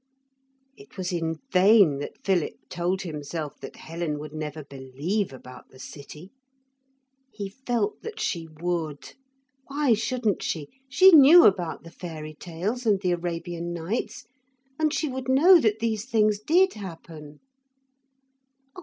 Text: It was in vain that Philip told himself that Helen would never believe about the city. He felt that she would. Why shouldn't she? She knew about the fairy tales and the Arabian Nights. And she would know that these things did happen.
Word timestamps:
It 0.75 0.97
was 0.97 1.13
in 1.13 1.35
vain 1.51 1.99
that 1.99 2.25
Philip 2.25 2.55
told 2.69 3.03
himself 3.03 3.59
that 3.59 3.75
Helen 3.75 4.17
would 4.17 4.33
never 4.33 4.63
believe 4.63 5.31
about 5.31 5.69
the 5.69 5.77
city. 5.77 6.31
He 7.31 7.49
felt 7.67 8.01
that 8.01 8.19
she 8.19 8.47
would. 8.59 9.13
Why 9.67 9.93
shouldn't 9.93 10.41
she? 10.41 10.69
She 10.89 11.11
knew 11.11 11.45
about 11.45 11.83
the 11.83 11.91
fairy 11.91 12.33
tales 12.33 12.87
and 12.87 12.99
the 12.99 13.11
Arabian 13.11 13.73
Nights. 13.73 14.25
And 14.79 14.91
she 14.91 15.07
would 15.07 15.29
know 15.29 15.59
that 15.59 15.77
these 15.77 16.05
things 16.05 16.39
did 16.39 16.73
happen. 16.73 17.39